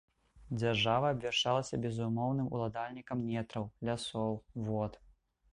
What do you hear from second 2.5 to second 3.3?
уладальнікам